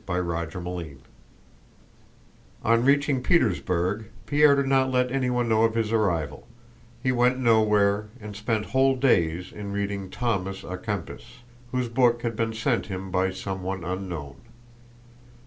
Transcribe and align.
CHAPTER 0.07 0.65
III 0.67 0.97
On 2.63 2.83
reaching 2.83 3.21
Petersburg 3.21 4.05
Pierre 4.25 4.55
did 4.55 4.65
not 4.65 4.89
let 4.89 5.11
anyone 5.11 5.47
know 5.47 5.61
of 5.63 5.75
his 5.75 5.91
arrival, 5.91 6.47
he 7.03 7.11
went 7.11 7.37
nowhere 7.37 8.07
and 8.19 8.35
spent 8.35 8.65
whole 8.71 8.95
days 8.95 9.51
in 9.51 9.71
reading 9.71 10.09
Thomas 10.09 10.63
à 10.63 10.81
Kempis, 10.83 11.41
whose 11.71 11.87
book 11.87 12.23
had 12.23 12.35
been 12.35 12.53
sent 12.55 12.87
him 12.87 13.11
by 13.11 13.29
someone 13.29 13.83
unknown. 13.83 14.37